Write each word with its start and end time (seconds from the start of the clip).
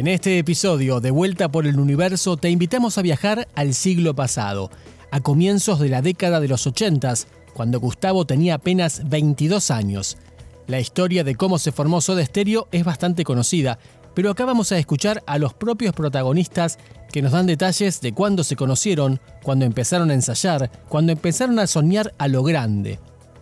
En 0.00 0.08
este 0.08 0.38
episodio 0.38 0.98
de 1.00 1.10
Vuelta 1.10 1.50
por 1.50 1.66
el 1.66 1.78
Universo 1.78 2.38
te 2.38 2.48
invitamos 2.48 2.96
a 2.96 3.02
viajar 3.02 3.48
al 3.54 3.74
siglo 3.74 4.14
pasado, 4.14 4.70
a 5.10 5.20
comienzos 5.20 5.78
de 5.78 5.90
la 5.90 6.00
década 6.00 6.40
de 6.40 6.48
los 6.48 6.66
80, 6.66 7.12
cuando 7.52 7.80
Gustavo 7.80 8.24
tenía 8.24 8.54
apenas 8.54 9.02
22 9.10 9.70
años. 9.70 10.16
La 10.66 10.80
historia 10.80 11.22
de 11.22 11.34
cómo 11.34 11.58
se 11.58 11.70
formó 11.70 12.00
Soda 12.00 12.24
Stereo 12.24 12.66
es 12.72 12.82
bastante 12.82 13.24
conocida, 13.24 13.78
pero 14.14 14.30
acá 14.30 14.46
vamos 14.46 14.72
a 14.72 14.78
escuchar 14.78 15.22
a 15.26 15.36
los 15.36 15.52
propios 15.52 15.92
protagonistas 15.92 16.78
que 17.12 17.20
nos 17.20 17.32
dan 17.32 17.46
detalles 17.46 18.00
de 18.00 18.14
cuándo 18.14 18.42
se 18.42 18.56
conocieron, 18.56 19.20
cuándo 19.42 19.66
empezaron 19.66 20.10
a 20.10 20.14
ensayar, 20.14 20.70
cuándo 20.88 21.12
empezaron 21.12 21.58
a 21.58 21.66
soñar 21.66 22.14
a 22.16 22.26
lo 22.26 22.42
grande. 22.42 23.00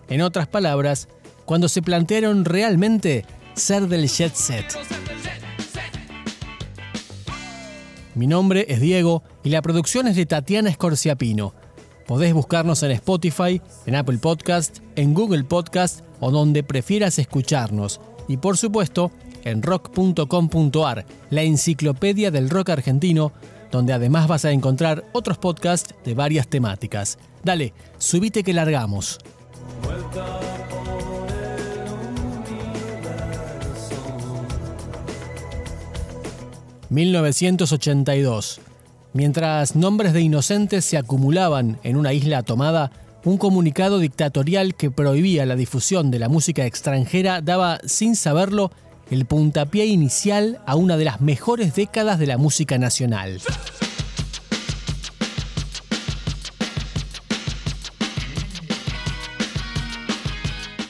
En 0.08 0.22
otras 0.22 0.48
palabras, 0.48 1.06
cuando 1.44 1.68
se 1.68 1.82
plantearon 1.82 2.44
realmente 2.44 3.24
ser 3.54 3.86
del 3.86 4.08
jet 4.08 4.34
set. 4.34 4.76
Mi 8.18 8.26
nombre 8.26 8.66
es 8.68 8.80
Diego 8.80 9.22
y 9.44 9.50
la 9.50 9.62
producción 9.62 10.08
es 10.08 10.16
de 10.16 10.26
Tatiana 10.26 10.70
Escorciapino. 10.70 11.54
Podés 12.04 12.34
buscarnos 12.34 12.82
en 12.82 12.90
Spotify, 12.90 13.62
en 13.86 13.94
Apple 13.94 14.18
Podcast, 14.18 14.78
en 14.96 15.14
Google 15.14 15.44
Podcast 15.44 16.00
o 16.18 16.32
donde 16.32 16.64
prefieras 16.64 17.20
escucharnos. 17.20 18.00
Y 18.26 18.38
por 18.38 18.56
supuesto, 18.56 19.12
en 19.44 19.62
rock.com.ar, 19.62 21.06
la 21.30 21.42
enciclopedia 21.42 22.32
del 22.32 22.50
rock 22.50 22.70
argentino, 22.70 23.30
donde 23.70 23.92
además 23.92 24.26
vas 24.26 24.44
a 24.44 24.50
encontrar 24.50 25.04
otros 25.12 25.38
podcasts 25.38 25.94
de 26.04 26.14
varias 26.14 26.48
temáticas. 26.48 27.18
Dale, 27.44 27.72
subite 27.98 28.42
que 28.42 28.52
largamos. 28.52 29.20
1982. 36.90 38.60
Mientras 39.12 39.76
nombres 39.76 40.12
de 40.12 40.20
inocentes 40.20 40.84
se 40.84 40.96
acumulaban 40.96 41.78
en 41.82 41.96
una 41.96 42.12
isla 42.12 42.42
tomada, 42.42 42.90
un 43.24 43.36
comunicado 43.36 43.98
dictatorial 43.98 44.74
que 44.74 44.90
prohibía 44.90 45.44
la 45.44 45.56
difusión 45.56 46.10
de 46.10 46.18
la 46.18 46.28
música 46.28 46.66
extranjera 46.66 47.40
daba, 47.40 47.78
sin 47.84 48.16
saberlo, 48.16 48.70
el 49.10 49.26
puntapié 49.26 49.86
inicial 49.86 50.60
a 50.66 50.76
una 50.76 50.96
de 50.96 51.04
las 51.04 51.20
mejores 51.20 51.74
décadas 51.74 52.18
de 52.18 52.26
la 52.26 52.38
música 52.38 52.78
nacional. 52.78 53.40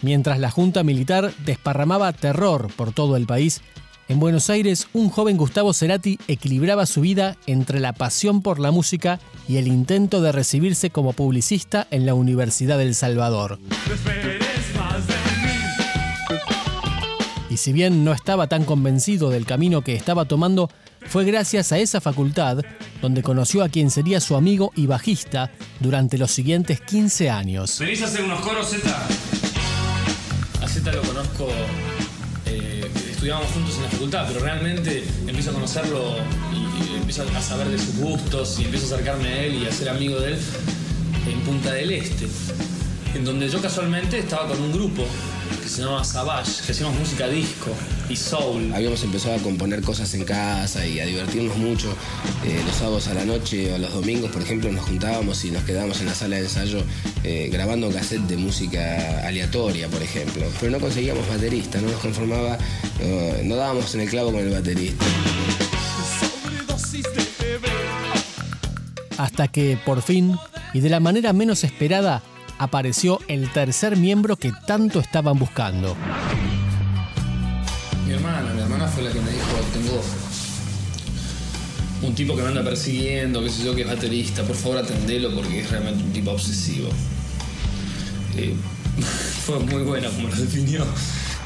Mientras 0.02 0.38
la 0.38 0.50
Junta 0.50 0.84
Militar 0.84 1.32
desparramaba 1.44 2.12
terror 2.12 2.68
por 2.76 2.92
todo 2.92 3.16
el 3.16 3.26
país, 3.26 3.62
en 4.08 4.20
Buenos 4.20 4.48
Aires, 4.48 4.88
un 4.94 5.10
joven 5.10 5.36
Gustavo 5.36 5.72
Cerati 5.74 6.18
equilibraba 6.28 6.86
su 6.86 7.02
vida 7.02 7.36
entre 7.46 7.78
la 7.78 7.92
pasión 7.92 8.42
por 8.42 8.58
la 8.58 8.70
música 8.70 9.20
y 9.46 9.58
el 9.58 9.68
intento 9.68 10.22
de 10.22 10.32
recibirse 10.32 10.90
como 10.90 11.12
publicista 11.12 11.86
en 11.90 12.06
la 12.06 12.14
Universidad 12.14 12.78
del 12.78 12.94
Salvador. 12.94 13.58
Y 17.50 17.56
si 17.58 17.72
bien 17.72 18.04
no 18.04 18.12
estaba 18.12 18.46
tan 18.46 18.64
convencido 18.64 19.30
del 19.30 19.44
camino 19.44 19.82
que 19.82 19.94
estaba 19.94 20.24
tomando, 20.24 20.70
fue 21.06 21.24
gracias 21.24 21.72
a 21.72 21.78
esa 21.78 22.00
facultad 22.00 22.58
donde 23.00 23.22
conoció 23.22 23.62
a 23.62 23.68
quien 23.68 23.90
sería 23.90 24.20
su 24.20 24.36
amigo 24.36 24.72
y 24.74 24.86
bajista 24.86 25.50
durante 25.80 26.18
los 26.18 26.30
siguientes 26.30 26.80
15 26.80 27.30
años. 27.30 27.78
¿Venís 27.78 28.02
a 28.02 28.06
hacer 28.06 28.24
unos 28.24 28.40
coros, 28.40 28.68
Z? 28.70 29.06
A 30.62 30.68
Z 30.68 30.92
lo 30.92 31.02
conozco 31.02 31.48
estudiábamos 33.28 33.52
juntos 33.52 33.76
en 33.76 33.82
la 33.82 33.88
facultad, 33.90 34.24
pero 34.26 34.40
realmente 34.40 35.04
empiezo 35.26 35.50
a 35.50 35.52
conocerlo 35.52 36.16
y, 36.50 36.96
empiezo 36.96 37.24
a 37.24 37.42
saber 37.42 37.68
de 37.68 37.78
sus 37.78 37.96
gustos 37.96 38.58
y 38.58 38.64
empiezo 38.64 38.86
a 38.86 38.94
acercarme 38.96 39.28
a 39.28 39.44
él 39.44 39.54
y 39.62 39.66
a 39.66 39.72
ser 39.72 39.90
amigo 39.90 40.18
de 40.18 40.32
él 40.32 40.38
en 41.30 41.40
Punta 41.40 41.72
del 41.72 41.90
Este, 41.90 42.26
en 43.14 43.26
donde 43.26 43.50
yo 43.50 43.60
casualmente 43.60 44.18
estaba 44.18 44.48
con 44.48 44.58
un 44.62 44.72
grupo 44.72 45.04
que 45.68 45.74
se 45.74 45.82
llama 45.82 46.02
Savage, 46.02 46.64
que 46.64 46.72
hacíamos 46.72 46.98
música 46.98 47.28
disco 47.28 47.70
y 48.08 48.16
soul. 48.16 48.72
Habíamos 48.74 49.02
empezado 49.02 49.34
a 49.34 49.38
componer 49.38 49.82
cosas 49.82 50.14
en 50.14 50.24
casa 50.24 50.86
y 50.86 50.98
a 50.98 51.04
divertirnos 51.04 51.58
mucho. 51.58 51.94
Eh, 52.46 52.62
los 52.64 52.74
sábados 52.74 53.06
a 53.08 53.14
la 53.14 53.26
noche 53.26 53.74
o 53.74 53.76
los 53.76 53.92
domingos, 53.92 54.30
por 54.30 54.40
ejemplo, 54.40 54.72
nos 54.72 54.86
juntábamos 54.86 55.44
y 55.44 55.50
nos 55.50 55.64
quedábamos 55.64 56.00
en 56.00 56.06
la 56.06 56.14
sala 56.14 56.36
de 56.36 56.42
ensayo 56.42 56.82
eh, 57.22 57.50
grabando 57.52 57.90
cassette 57.90 58.22
de 58.22 58.38
música 58.38 59.26
aleatoria, 59.28 59.88
por 59.88 60.02
ejemplo. 60.02 60.46
Pero 60.58 60.72
no 60.72 60.80
conseguíamos 60.80 61.28
baterista, 61.28 61.82
no 61.82 61.88
nos 61.88 62.00
conformaba, 62.00 62.56
no 63.44 63.54
dábamos 63.54 63.94
en 63.94 64.00
el 64.00 64.08
clavo 64.08 64.32
con 64.32 64.40
el 64.40 64.50
baterista. 64.50 65.04
Hasta 69.18 69.48
que, 69.48 69.78
por 69.84 70.00
fin, 70.00 70.34
y 70.72 70.80
de 70.80 70.88
la 70.88 71.00
manera 71.00 71.34
menos 71.34 71.62
esperada, 71.62 72.22
apareció 72.58 73.20
el 73.28 73.50
tercer 73.52 73.96
miembro 73.96 74.36
que 74.36 74.52
tanto 74.66 75.00
estaban 75.00 75.38
buscando. 75.38 75.96
Mi 78.06 78.12
hermana, 78.12 78.52
mi 78.54 78.60
hermana 78.60 78.86
fue 78.88 79.04
la 79.04 79.12
que 79.12 79.20
me 79.20 79.30
dijo, 79.30 79.46
tengo 79.72 80.02
un 82.02 82.14
tipo 82.14 82.36
que 82.36 82.42
me 82.42 82.48
anda 82.48 82.62
persiguiendo, 82.62 83.42
qué 83.42 83.50
sé 83.50 83.64
yo, 83.64 83.74
que 83.74 83.82
es 83.82 83.88
baterista, 83.88 84.42
por 84.42 84.56
favor 84.56 84.78
atendelo 84.78 85.34
porque 85.34 85.60
es 85.60 85.70
realmente 85.70 86.02
un 86.02 86.12
tipo 86.12 86.30
obsesivo. 86.30 86.88
Eh, 88.36 88.54
fue 89.46 89.58
muy 89.60 89.82
buena 89.82 90.08
como 90.08 90.28
lo 90.28 90.36
definió. 90.36 90.84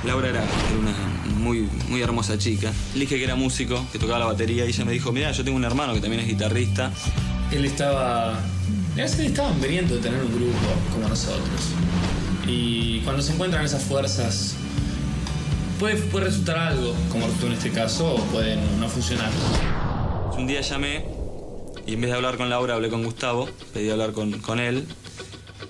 Laura 0.04 0.28
era, 0.28 0.44
una 0.80 0.94
muy, 1.38 1.68
muy 1.88 2.02
hermosa 2.02 2.36
chica. 2.36 2.72
Le 2.94 3.00
dije 3.00 3.16
que 3.16 3.24
era 3.24 3.36
músico, 3.36 3.86
que 3.92 3.98
tocaba 3.98 4.18
la 4.18 4.26
batería 4.26 4.64
y 4.64 4.68
ella 4.68 4.84
me 4.84 4.92
dijo, 4.92 5.12
mira, 5.12 5.30
yo 5.32 5.44
tengo 5.44 5.56
un 5.56 5.64
hermano 5.64 5.94
que 5.94 6.00
también 6.00 6.22
es 6.22 6.28
guitarrista. 6.28 6.90
Él 7.52 7.64
estaba 7.64 8.40
estaban 8.96 9.60
veniendo 9.60 9.94
de 9.94 10.00
tener 10.00 10.20
un 10.22 10.32
grupo 10.32 10.58
como 10.92 11.08
nosotros. 11.08 11.70
Y 12.46 13.00
cuando 13.00 13.22
se 13.22 13.32
encuentran 13.32 13.64
esas 13.64 13.82
fuerzas, 13.82 14.54
puede, 15.78 15.96
puede 15.96 16.26
resultar 16.26 16.58
algo, 16.58 16.94
como 17.10 17.26
tú 17.28 17.46
en 17.46 17.52
este 17.52 17.70
caso, 17.70 18.14
o 18.14 18.18
puede 18.26 18.56
no 18.78 18.88
funcionar. 18.88 19.30
Un 20.36 20.46
día 20.46 20.60
llamé 20.60 21.04
y 21.86 21.94
en 21.94 22.00
vez 22.00 22.10
de 22.10 22.16
hablar 22.16 22.36
con 22.36 22.50
Laura, 22.50 22.74
hablé 22.74 22.88
con 22.88 23.04
Gustavo, 23.04 23.48
pedí 23.72 23.90
hablar 23.90 24.12
con, 24.12 24.32
con 24.40 24.60
él 24.60 24.86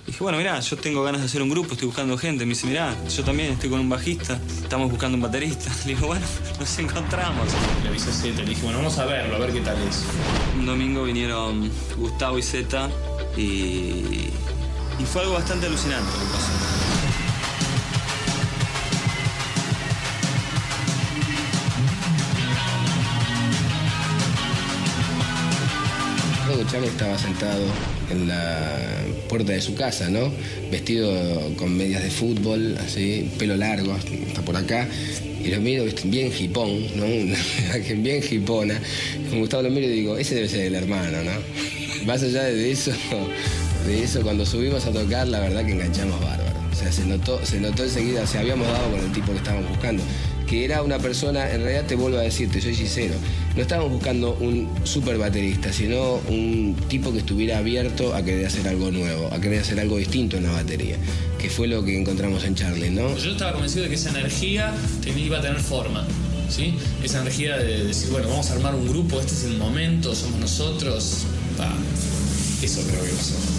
dije, 0.05 0.19
bueno, 0.21 0.37
mira, 0.37 0.59
yo 0.59 0.77
tengo 0.77 1.03
ganas 1.03 1.21
de 1.21 1.25
hacer 1.27 1.41
un 1.41 1.49
grupo, 1.49 1.73
estoy 1.73 1.87
buscando 1.87 2.17
gente. 2.17 2.45
Me 2.45 2.49
dice, 2.49 2.67
mira, 2.67 2.95
yo 3.09 3.23
también 3.23 3.53
estoy 3.53 3.69
con 3.69 3.79
un 3.79 3.89
bajista, 3.89 4.39
estamos 4.61 4.89
buscando 4.89 5.15
un 5.15 5.21
baterista. 5.21 5.71
Le 5.85 5.95
digo, 5.95 6.07
bueno, 6.07 6.25
nos 6.59 6.79
encontramos. 6.79 7.47
Le 7.83 7.89
avisé 7.89 8.09
a 8.09 8.13
Zeta, 8.13 8.41
le 8.41 8.49
dije, 8.49 8.61
bueno, 8.63 8.79
vamos 8.79 8.97
a 8.97 9.05
verlo, 9.05 9.35
a 9.35 9.39
ver 9.39 9.53
qué 9.53 9.61
tal 9.61 9.77
es. 9.87 10.03
Un 10.57 10.65
domingo 10.65 11.03
vinieron 11.03 11.69
Gustavo 11.97 12.37
y 12.37 12.43
Zeta 12.43 12.89
y, 13.37 13.41
y 14.99 15.05
fue 15.11 15.21
algo 15.21 15.33
bastante 15.33 15.67
alucinante 15.67 16.11
lo 16.11 16.25
que 16.25 16.31
pasó. 16.31 16.62
Estaba 26.63 27.17
sentado 27.19 27.61
en 28.09 28.27
la 28.29 28.79
puerta 29.27 29.51
de 29.51 29.59
su 29.59 29.75
casa, 29.75 30.09
¿no? 30.09 30.31
Vestido 30.71 31.11
con 31.57 31.75
medias 31.75 32.01
de 32.01 32.09
fútbol, 32.09 32.77
así, 32.77 33.29
pelo 33.37 33.57
largo, 33.57 33.93
hasta 33.93 34.41
por 34.43 34.55
acá. 34.55 34.87
Y 35.43 35.49
lo 35.49 35.59
miro, 35.59 35.83
bien 36.05 36.31
hipón, 36.39 36.87
¿no? 36.95 37.05
bien 37.97 38.23
hipona. 38.27 38.79
Con 39.29 39.39
Gustavo 39.39 39.63
lo 39.63 39.71
miro 39.71 39.87
y 39.87 39.89
digo, 39.89 40.17
ese 40.17 40.35
debe 40.35 40.47
ser 40.47 40.61
el 40.61 40.75
hermano, 40.75 41.21
¿no? 41.21 41.31
Más 42.07 42.23
allá 42.23 42.43
de 42.43 42.71
eso, 42.71 42.91
de 43.85 44.03
eso, 44.03 44.21
cuando 44.21 44.45
subimos 44.45 44.85
a 44.85 44.91
tocar, 44.91 45.27
la 45.27 45.41
verdad 45.41 45.65
que 45.65 45.73
enganchamos 45.73 46.19
bárbaro. 46.21 46.59
O 46.71 46.75
sea, 46.75 46.91
se 46.91 47.05
notó, 47.05 47.45
se 47.45 47.59
notó 47.59 47.83
enseguida, 47.83 48.23
o 48.23 48.37
habíamos 48.39 48.67
dado 48.67 48.89
con 48.89 48.99
el 49.01 49.11
tipo 49.11 49.31
que 49.33 49.37
estábamos 49.37 49.69
buscando 49.69 50.01
que 50.53 50.65
era 50.65 50.83
una 50.83 50.99
persona, 50.99 51.51
en 51.51 51.63
realidad 51.63 51.87
te 51.87 51.95
vuelvo 51.95 52.19
a 52.19 52.21
decirte, 52.21 52.61
soy 52.61 52.75
sincero, 52.75 53.15
no 53.55 53.61
estábamos 53.63 53.91
buscando 53.91 54.37
un 54.39 54.69
super 54.83 55.17
baterista, 55.17 55.73
sino 55.73 56.21
un 56.29 56.75
tipo 56.89 57.11
que 57.11 57.19
estuviera 57.19 57.57
abierto 57.57 58.13
a 58.13 58.21
querer 58.21 58.45
hacer 58.45 58.67
algo 58.67 58.91
nuevo, 58.91 59.33
a 59.33 59.41
querer 59.41 59.61
hacer 59.61 59.79
algo 59.79 59.97
distinto 59.97 60.37
en 60.37 60.43
la 60.43 60.51
batería, 60.51 60.97
que 61.39 61.49
fue 61.49 61.67
lo 61.67 61.83
que 61.83 61.99
encontramos 61.99 62.43
en 62.43 62.53
Charlie, 62.53 62.91
¿no? 62.91 63.17
Yo 63.17 63.31
estaba 63.31 63.53
convencido 63.53 63.83
de 63.85 63.89
que 63.89 63.95
esa 63.95 64.11
energía 64.11 64.71
iba 65.17 65.39
a 65.39 65.41
tener 65.41 65.59
forma. 65.59 66.05
¿Sí? 66.49 66.75
Esa 67.03 67.21
energía 67.21 67.57
de 67.57 67.85
decir, 67.85 68.11
bueno, 68.11 68.27
vamos 68.27 68.51
a 68.51 68.53
armar 68.53 68.75
un 68.75 68.87
grupo, 68.87 69.19
este 69.19 69.31
es 69.31 69.43
el 69.45 69.57
momento, 69.57 70.13
somos 70.13 70.39
nosotros. 70.39 71.25
eso 72.61 72.81
creo 72.87 73.03
que 73.03 73.09
pasó. 73.09 73.52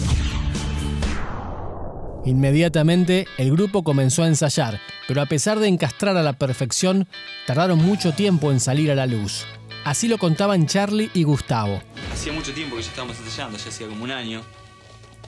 Inmediatamente 2.27 3.27
el 3.37 3.51
grupo 3.51 3.85
comenzó 3.85 4.23
a 4.23 4.27
ensayar, 4.27 4.81
pero 5.07 5.21
a 5.21 5.27
pesar 5.27 5.59
de 5.59 5.69
encastrar 5.69 6.17
a 6.17 6.23
la 6.23 6.33
perfección, 6.33 7.07
tardaron 7.47 7.79
mucho 7.79 8.13
tiempo 8.13 8.51
en 8.51 8.61
salir 8.61 8.91
a 8.91 8.95
la 8.95 9.07
luz. 9.07 9.45
Así 9.85 10.09
lo 10.09 10.17
contaban 10.17 10.67
Charlie 10.67 11.11
y 11.13 11.25
Gustavo. 11.25 11.83
Hacía 12.13 12.33
mucho 12.33 12.55
tiempo 12.55 12.77
que 12.77 12.83
ya 12.83 12.89
estábamos 12.89 13.19
ensayando, 13.19 13.59
ya 13.59 13.69
hacía 13.69 13.87
como 13.89 14.05
un 14.05 14.11
año. 14.11 14.41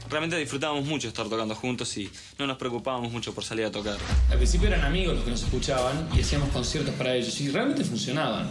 Realmente 0.08 0.38
disfrutábamos 0.38 0.86
mucho 0.86 1.08
estar 1.08 1.28
tocando 1.28 1.54
juntos 1.54 1.94
y 1.98 2.10
no 2.38 2.46
nos 2.46 2.56
preocupábamos 2.56 3.12
mucho 3.12 3.34
por 3.34 3.44
salir 3.44 3.66
a 3.66 3.70
tocar. 3.70 3.98
Al 4.30 4.38
principio 4.38 4.68
eran 4.68 4.82
amigos 4.82 5.16
los 5.16 5.24
que 5.24 5.30
nos 5.30 5.42
escuchaban 5.42 6.08
y 6.16 6.20
hacíamos 6.20 6.48
conciertos 6.48 6.94
para 6.94 7.14
ellos 7.14 7.38
y 7.42 7.50
realmente 7.50 7.84
funcionaban. 7.84 8.48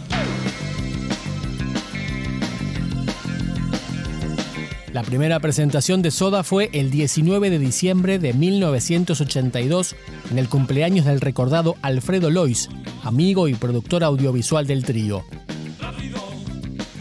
La 4.96 5.02
primera 5.02 5.40
presentación 5.40 6.00
de 6.00 6.10
Soda 6.10 6.42
fue 6.42 6.70
el 6.72 6.90
19 6.90 7.50
de 7.50 7.58
diciembre 7.58 8.18
de 8.18 8.32
1982 8.32 9.94
en 10.30 10.38
el 10.38 10.48
cumpleaños 10.48 11.04
del 11.04 11.20
recordado 11.20 11.74
Alfredo 11.82 12.30
Lois, 12.30 12.70
amigo 13.02 13.46
y 13.46 13.52
productor 13.52 14.02
audiovisual 14.04 14.66
del 14.66 14.86
trío. 14.86 15.22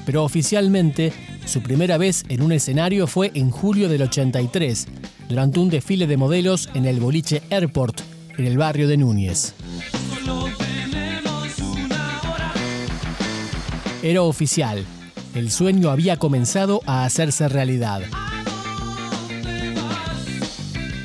Pero 0.05 0.25
oficialmente, 0.25 1.13
su 1.45 1.63
primera 1.63 1.97
vez 1.97 2.25
en 2.27 2.41
un 2.41 2.51
escenario 2.51 3.07
fue 3.07 3.31
en 3.33 3.49
julio 3.49 3.87
del 3.87 4.01
83, 4.01 4.87
durante 5.29 5.61
un 5.61 5.69
desfile 5.69 6.05
de 6.05 6.17
modelos 6.17 6.69
en 6.73 6.87
el 6.87 6.99
boliche 6.99 7.43
Airport, 7.49 8.01
en 8.37 8.45
el 8.45 8.57
barrio 8.57 8.89
de 8.89 8.97
Núñez. 8.97 9.53
Era 14.03 14.21
oficial, 14.21 14.85
el 15.35 15.51
sueño 15.51 15.91
había 15.91 16.17
comenzado 16.17 16.81
a 16.85 17.03
hacerse 17.03 17.49
realidad. 17.49 18.01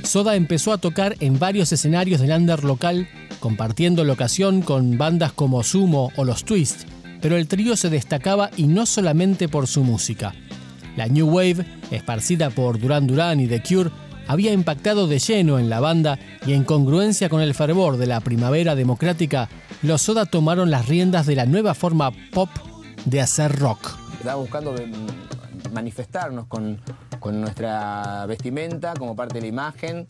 Soda 0.04 0.36
empezó 0.36 0.72
a 0.72 0.78
tocar 0.78 1.16
en 1.20 1.38
varios 1.38 1.72
escenarios 1.72 2.20
del 2.20 2.30
under 2.32 2.64
local, 2.64 3.08
compartiendo 3.40 4.04
locación 4.04 4.62
con 4.62 4.98
bandas 4.98 5.32
como 5.32 5.62
Sumo 5.62 6.12
o 6.16 6.24
Los 6.24 6.44
Twist, 6.44 6.82
pero 7.20 7.36
el 7.36 7.48
trío 7.48 7.76
se 7.76 7.90
destacaba 7.90 8.50
y 8.56 8.64
no 8.64 8.86
solamente 8.86 9.48
por 9.48 9.66
su 9.66 9.82
música. 9.82 10.32
La 10.96 11.06
New 11.06 11.28
Wave, 11.28 11.66
esparcida 11.90 12.50
por 12.50 12.78
Duran 12.78 13.06
Duran 13.06 13.40
y 13.40 13.46
The 13.46 13.62
Cure, 13.62 13.90
había 14.26 14.52
impactado 14.52 15.08
de 15.08 15.18
lleno 15.18 15.58
en 15.58 15.68
la 15.68 15.80
banda 15.80 16.18
y 16.46 16.52
en 16.52 16.62
congruencia 16.62 17.28
con 17.28 17.40
el 17.40 17.54
fervor 17.54 17.96
de 17.96 18.06
la 18.06 18.20
primavera 18.20 18.76
democrática, 18.76 19.48
los 19.82 20.02
Soda 20.02 20.24
tomaron 20.26 20.70
las 20.70 20.86
riendas 20.86 21.26
de 21.26 21.34
la 21.34 21.46
nueva 21.46 21.74
forma 21.74 22.12
pop 22.32 22.50
de 23.04 23.20
hacer 23.20 23.56
rock. 23.58 24.09
Estaba 24.20 24.34
buscando 24.34 24.74
manifestarnos 25.72 26.46
con, 26.46 26.78
nuestra 27.32 28.26
vestimenta 28.26 28.92
como 28.92 29.16
parte 29.16 29.36
de 29.36 29.40
la 29.40 29.46
imagen 29.46 30.06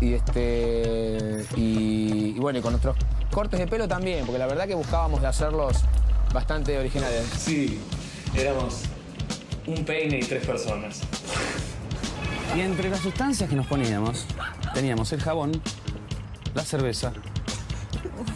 y, 0.00 0.12
este, 0.12 1.44
y, 1.56 2.38
bueno, 2.38 2.60
y 2.60 2.62
con 2.62 2.74
nuestros 2.74 2.96
cortes 3.32 3.58
de 3.58 3.66
pelo 3.66 3.88
también, 3.88 4.24
porque 4.24 4.38
la 4.38 4.46
verdad 4.46 4.68
que 4.68 4.76
buscábamos 4.76 5.20
de 5.20 5.26
hacerlos 5.26 5.78
bastante 6.32 6.78
originales. 6.78 7.26
Sí, 7.36 7.80
éramos 8.36 8.82
un 9.66 9.84
peine 9.84 10.20
y 10.20 10.22
tres 10.22 10.46
personas. 10.46 11.00
Y 12.56 12.60
entre 12.60 12.88
las 12.88 13.00
sustancias 13.00 13.50
que 13.50 13.56
nos 13.56 13.66
poníamos, 13.66 14.26
teníamos 14.74 15.12
el 15.12 15.20
jabón, 15.20 15.60
la 16.54 16.62
cerveza, 16.62 17.12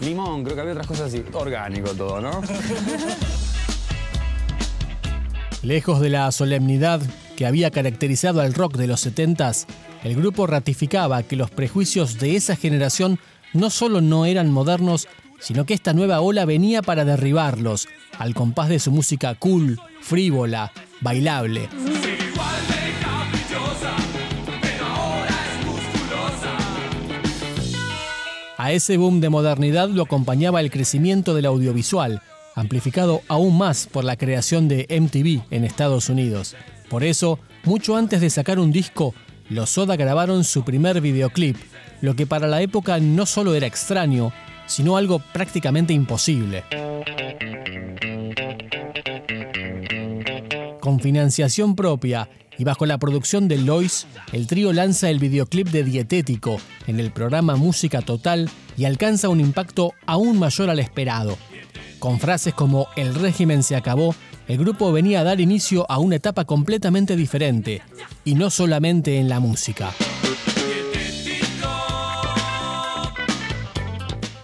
limón, 0.00 0.42
creo 0.42 0.56
que 0.56 0.60
había 0.62 0.72
otras 0.72 0.88
cosas 0.88 1.06
así. 1.06 1.24
Orgánico 1.34 1.94
todo, 1.94 2.20
¿no? 2.20 2.42
Lejos 5.62 6.00
de 6.00 6.08
la 6.08 6.31
solemnidad 6.31 7.00
que 7.37 7.44
había 7.44 7.70
caracterizado 7.70 8.40
al 8.40 8.55
rock 8.55 8.76
de 8.76 8.87
los 8.87 9.05
70s, 9.05 9.66
el 10.05 10.14
grupo 10.14 10.46
ratificaba 10.46 11.22
que 11.25 11.37
los 11.37 11.50
prejuicios 11.50 12.19
de 12.19 12.37
esa 12.37 12.55
generación 12.55 13.19
no 13.55 13.70
solo 13.70 14.00
no 14.00 14.25
eran 14.25 14.52
modernos, 14.52 15.08
sino 15.40 15.66
que 15.66 15.75
esta 15.75 15.94
nueva 15.94 16.20
ola 16.20 16.44
venía 16.44 16.81
para 16.81 17.05
derribarlos, 17.05 17.88
al 18.19 18.34
compás 18.34 18.69
de 18.69 18.78
su 18.78 18.93
música 18.93 19.34
cool, 19.34 19.81
frívola, 20.00 20.72
bailable. 21.00 21.69
A 28.56 28.72
ese 28.72 28.96
boom 28.96 29.20
de 29.20 29.28
modernidad 29.28 29.88
lo 29.88 30.02
acompañaba 30.02 30.61
el 30.61 30.70
crecimiento 30.70 31.34
del 31.34 31.46
audiovisual, 31.46 32.22
amplificado 32.58 33.22
aún 33.28 33.56
más 33.56 33.87
por 33.87 34.05
la 34.05 34.16
creación 34.16 34.69
de 34.69 34.87
MTV 34.88 35.55
en 35.55 35.64
Estados 35.64 36.08
Unidos. 36.08 36.56
Por 36.88 37.05
eso, 37.05 37.38
mucho 37.64 37.96
antes 37.96 38.20
de 38.20 38.31
sacar 38.31 38.58
un 38.58 38.72
disco, 38.72 39.14
los 39.50 39.70
Soda 39.70 39.96
grabaron 39.96 40.44
su 40.44 40.64
primer 40.64 41.00
videoclip, 41.00 41.56
lo 42.00 42.14
que 42.16 42.26
para 42.26 42.46
la 42.46 42.60
época 42.62 42.99
no 42.99 43.26
solo 43.26 43.55
era 43.55 43.66
extraño, 43.66 44.32
sino 44.66 44.96
algo 44.96 45.20
prácticamente 45.32 45.93
imposible. 45.93 46.64
Con 50.81 51.00
financiación 51.00 51.75
propia 51.75 52.28
y 52.58 52.64
bajo 52.64 52.87
la 52.87 52.99
producción 52.99 53.49
de 53.49 53.58
Lois, 53.58 54.06
el 54.32 54.46
trío 54.46 54.72
lanza 54.72 55.11
el 55.11 55.19
videoclip 55.19 55.69
de 55.69 55.84
Dietético 55.84 56.58
en 56.87 56.99
el 56.99 57.12
programa 57.12 57.56
Música 57.56 58.02
Total 58.02 58.50
y 58.76 58.84
alcanza 58.84 59.28
un 59.28 59.40
impacto 59.40 59.93
aún 60.06 60.38
mayor 60.38 60.70
al 60.70 60.81
esperado. 60.81 61.38
Con 61.98 62.20
frases 62.20 62.54
como 62.54 62.88
El 62.96 63.14
régimen 63.14 63.62
se 63.62 63.76
acabó, 63.76 64.14
el 64.46 64.58
grupo 64.58 64.92
venía 64.92 65.20
a 65.20 65.24
dar 65.24 65.40
inicio 65.40 65.84
a 65.90 65.98
una 65.98 66.16
etapa 66.16 66.44
completamente 66.44 67.16
diferente, 67.16 67.82
y 68.24 68.34
no 68.34 68.50
solamente 68.50 69.18
en 69.18 69.28
la 69.28 69.40
música. 69.40 69.92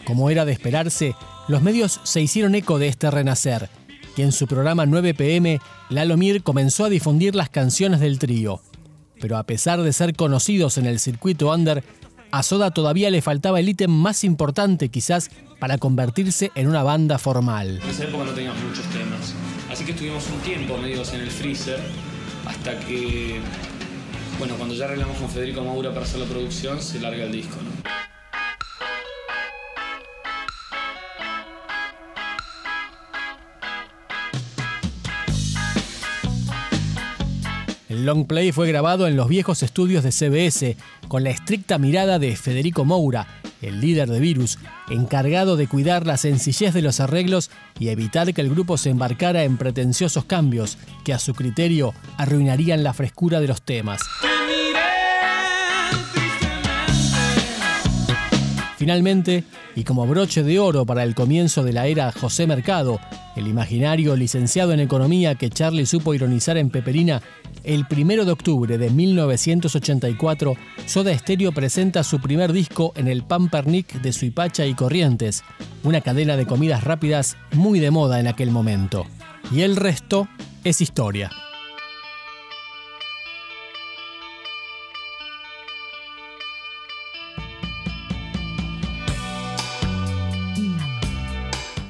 Como 0.05 0.31
era 0.31 0.45
de 0.45 0.53
esperarse, 0.53 1.15
los 1.49 1.63
medios 1.63 2.01
se 2.05 2.21
hicieron 2.21 2.55
eco 2.55 2.79
de 2.79 2.89
este 2.89 3.11
renacer 3.11 3.69
y 4.17 4.23
en 4.23 4.33
su 4.33 4.47
programa 4.47 4.87
9 4.87 5.15
pm, 5.15 5.61
Lalo 5.91 6.17
Mir 6.17 6.43
comenzó 6.43 6.85
a 6.85 6.89
difundir 6.89 7.35
las 7.35 7.49
canciones 7.49 8.01
del 8.01 8.19
trío. 8.19 8.61
Pero 9.21 9.37
a 9.37 9.45
pesar 9.45 9.83
de 9.83 9.93
ser 9.93 10.15
conocidos 10.15 10.79
en 10.79 10.87
el 10.87 10.99
circuito 10.99 11.53
under, 11.53 11.83
a 12.35 12.43
Soda 12.43 12.73
todavía 12.73 13.11
le 13.11 13.23
faltaba 13.23 13.61
el 13.61 13.69
ítem 13.69 13.93
más 13.93 14.25
importante 14.25 14.89
quizás 14.89 15.31
para 15.61 15.79
convertirse 15.79 16.51
en 16.57 16.67
una 16.67 16.83
banda 16.83 17.17
formal. 17.19 17.81
En 17.81 17.91
esa 17.91 18.05
época 18.05 18.25
no 18.25 18.33
teníamos 18.33 18.61
muchos 18.61 18.85
temas, 18.87 19.35
así 19.71 19.85
que 19.85 19.93
estuvimos 19.93 20.25
un 20.31 20.41
tiempo 20.41 20.77
medios 20.77 21.15
en 21.15 21.21
el 21.21 21.31
freezer 21.31 21.79
hasta 22.45 22.77
que, 22.81 23.39
bueno, 24.41 24.57
cuando 24.57 24.75
ya 24.75 24.87
arreglamos 24.87 25.17
con 25.17 25.31
Federico 25.31 25.63
Maura 25.63 25.91
para 25.91 26.07
hacer 26.07 26.19
la 26.19 26.27
producción, 26.27 26.83
se 26.83 26.99
larga 26.99 27.23
el 27.23 27.31
disco. 27.31 27.57
El 38.05 38.09
long 38.09 38.27
play 38.27 38.53
fue 38.53 38.69
grabado 38.69 39.07
en 39.07 39.17
los 39.17 39.29
viejos 39.29 39.63
estudios 39.63 40.05
de 40.05 40.13
CBS 40.13 40.77
con 41.09 41.25
la 41.25 41.31
estricta 41.31 41.79
mirada 41.79 42.19
de 42.19 42.37
Federico 42.37 42.85
Moura, 42.85 43.27
el 43.63 43.81
líder 43.81 44.11
de 44.11 44.21
Virus, 44.21 44.59
encargado 44.91 45.57
de 45.57 45.69
cuidar 45.69 46.07
la 46.07 46.19
sencillez 46.19 46.75
de 46.75 46.83
los 46.83 47.01
arreglos 47.01 47.51
y 47.79 47.89
evitar 47.89 48.35
que 48.35 48.43
el 48.43 48.51
grupo 48.51 48.77
se 48.77 48.91
embarcara 48.91 49.45
en 49.45 49.57
pretenciosos 49.57 50.27
cambios 50.27 50.77
que 51.03 51.15
a 51.15 51.19
su 51.19 51.33
criterio 51.33 51.95
arruinarían 52.19 52.85
la 52.85 52.93
frescura 52.93 53.41
de 53.41 53.49
los 53.49 53.63
temas. 53.63 54.03
Finalmente, 58.77 59.45
y 59.75 59.85
como 59.85 60.07
broche 60.07 60.43
de 60.43 60.59
oro 60.59 60.85
para 60.85 61.05
el 61.05 61.15
comienzo 61.15 61.65
de 61.65 61.73
la 61.73 61.87
era 61.87 62.13
José 62.13 62.47
Mercado, 62.47 63.01
el 63.37 63.49
imaginario 63.49 64.17
licenciado 64.17 64.73
en 64.73 64.81
economía 64.81 65.35
que 65.35 65.51
Charlie 65.51 65.87
supo 65.87 66.15
ironizar 66.15 66.57
en 66.57 66.71
Peperina 66.71 67.23
el 67.65 67.87
1 67.91 68.25
de 68.25 68.33
octubre 68.33 68.79
de 68.79 68.91
1984, 68.91 70.55
Soda 70.87 71.17
Stereo 71.17 71.53
presenta 71.53 72.05
su 72.05 72.21
primer 72.21 72.53
disco 72.53 72.93
en 72.97 73.09
el 73.09 73.23
Pampernick 73.23 74.01
de 74.03 74.13
Suipacha 74.13 74.67
y 74.67 74.75
Corrientes, 74.75 75.43
una 75.83 76.01
cadena 76.01 76.37
de 76.37 76.47
comidas 76.47 76.85
rápidas 76.85 77.37
muy 77.53 77.81
de 77.81 77.91
moda 77.91 78.21
en 78.21 78.27
aquel 78.27 78.51
momento. 78.51 79.07
Y 79.51 79.63
el 79.63 79.77
resto 79.77 80.29
es 80.63 80.81
historia. 80.81 81.31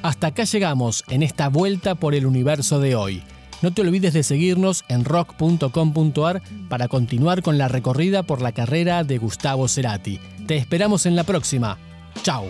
Hasta 0.05 0.27
acá 0.27 0.45
llegamos 0.45 1.03
en 1.09 1.23
esta 1.23 1.49
vuelta 1.49 1.95
por 1.95 2.15
el 2.15 2.27
universo 2.27 2.79
de 2.79 2.95
hoy. 2.95 3.23
No 3.63 3.73
te 3.73 3.81
olvides 3.81 4.13
de 4.13 4.23
seguirnos 4.23 4.85
en 4.89 5.03
rock.com.ar 5.03 6.43
para 6.69 6.89
continuar 6.89 7.41
con 7.41 7.57
la 7.57 7.69
recorrida 7.69 8.23
por 8.23 8.43
la 8.43 8.53
carrera 8.53 9.03
de 9.03 9.17
Gustavo 9.17 9.67
Cerati. 9.67 10.21
Te 10.47 10.59
esperamos 10.59 11.07
en 11.07 11.17
la 11.17 11.25
próxima. 11.25 11.79
Chao. 12.23 12.45